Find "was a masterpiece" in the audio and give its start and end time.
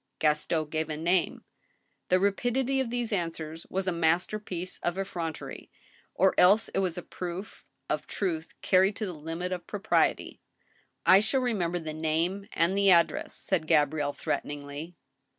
3.69-4.79